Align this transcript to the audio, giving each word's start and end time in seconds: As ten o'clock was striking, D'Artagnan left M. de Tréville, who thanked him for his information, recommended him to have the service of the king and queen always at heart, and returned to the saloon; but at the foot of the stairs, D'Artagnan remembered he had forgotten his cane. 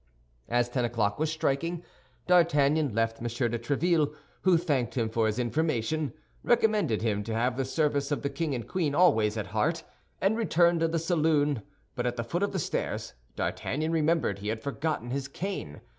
As 0.49 0.67
ten 0.67 0.83
o'clock 0.83 1.19
was 1.19 1.31
striking, 1.31 1.83
D'Artagnan 2.25 2.95
left 2.95 3.17
M. 3.17 3.25
de 3.51 3.59
Tréville, 3.59 4.11
who 4.41 4.57
thanked 4.57 4.95
him 4.97 5.09
for 5.09 5.27
his 5.27 5.37
information, 5.37 6.11
recommended 6.43 7.03
him 7.03 7.21
to 7.23 7.35
have 7.35 7.55
the 7.55 7.65
service 7.65 8.11
of 8.11 8.23
the 8.23 8.29
king 8.31 8.55
and 8.55 8.67
queen 8.67 8.95
always 8.95 9.37
at 9.37 9.45
heart, 9.45 9.83
and 10.19 10.35
returned 10.35 10.79
to 10.79 10.87
the 10.87 10.97
saloon; 10.97 11.61
but 11.93 12.07
at 12.07 12.15
the 12.15 12.23
foot 12.23 12.41
of 12.41 12.51
the 12.51 12.57
stairs, 12.57 13.13
D'Artagnan 13.35 13.91
remembered 13.91 14.39
he 14.39 14.47
had 14.47 14.63
forgotten 14.63 15.11
his 15.11 15.27
cane. 15.27 15.81